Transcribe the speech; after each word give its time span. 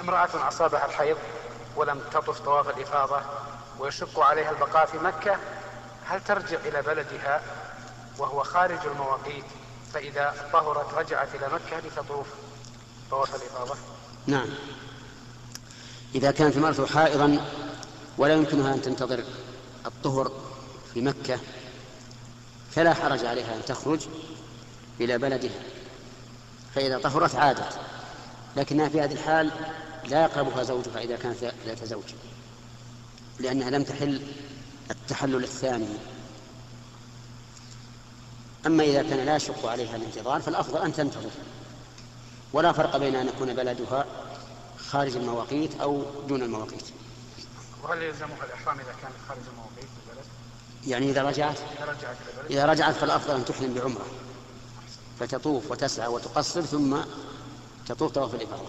امرأة 0.00 0.48
أصابها 0.48 0.86
الحيض 0.86 1.16
ولم 1.76 2.00
تطف 2.12 2.40
طواف 2.40 2.68
الإفاضة 2.68 3.20
ويشق 3.78 4.20
عليها 4.20 4.50
البقاء 4.50 4.86
في 4.86 4.98
مكة 4.98 5.36
هل 6.04 6.20
ترجع 6.20 6.58
إلى 6.64 6.82
بلدها 6.82 7.42
وهو 8.18 8.42
خارج 8.42 8.86
المواقيت 8.86 9.44
فإذا 9.92 10.34
طهرت 10.52 10.94
رجعت 10.94 11.28
إلى 11.34 11.46
مكة 11.46 11.78
لتطوف 11.78 12.26
طواف 13.10 13.34
الإفاضة؟ 13.34 13.74
نعم. 14.26 14.48
إذا 16.14 16.30
كانت 16.30 16.56
المرأة 16.56 16.86
حائضا 16.86 17.44
ولا 18.18 18.34
يمكنها 18.34 18.74
أن 18.74 18.82
تنتظر 18.82 19.24
الطهر 19.86 20.32
في 20.94 21.00
مكة 21.00 21.38
فلا 22.70 22.94
حرج 22.94 23.24
عليها 23.24 23.54
أن 23.54 23.64
تخرج 23.64 24.06
إلى 25.00 25.18
بلدها. 25.18 25.60
فإذا 26.74 26.98
طهرت 26.98 27.34
عادت 27.34 27.78
لكنها 28.56 28.88
في 28.88 29.00
هذه 29.00 29.12
الحال 29.12 29.52
لا 30.04 30.22
يقربها 30.22 30.62
زوجها 30.62 30.98
إذا 30.98 31.16
كانت 31.16 31.44
ذات 31.66 31.84
زوج 31.84 32.14
لأنها 33.40 33.70
لم 33.70 33.84
تحل 33.84 34.22
التحلل 34.90 35.44
الثاني. 35.44 35.88
أما 38.66 38.84
إذا 38.84 39.02
كان 39.02 39.26
لا 39.26 39.36
يشق 39.36 39.66
عليها 39.66 39.96
الانتظار 39.96 40.40
فالأفضل 40.40 40.82
أن 40.82 40.92
تنتظر. 40.92 41.30
ولا 42.52 42.72
فرق 42.72 42.96
بين 42.96 43.14
أن 43.14 43.28
يكون 43.28 43.54
بلدها 43.54 44.06
خارج 44.78 45.16
المواقيت 45.16 45.80
أو 45.80 46.04
دون 46.28 46.42
المواقيت. 46.42 46.84
وهل 47.82 48.02
يلزمها 48.02 48.44
الإحرام 48.44 48.80
إذا 48.80 48.94
كانت 49.02 49.14
خارج 49.28 49.40
المواقيت؟ 49.52 49.88
يعني 50.86 51.10
إذا 51.10 51.22
رجعت؟ 51.22 51.58
إذا 52.50 52.66
رجعت 52.66 52.90
إذا 52.90 53.00
فالأفضل 53.00 53.34
أن 53.34 53.44
تحرم 53.44 53.74
بعمرة. 53.74 54.06
فتطوف 55.20 55.70
وتسعى 55.70 56.08
وتقصر 56.08 56.62
ثم 56.62 56.96
تطوف 57.86 58.12
طواف 58.12 58.34
الإفاضة. 58.34 58.68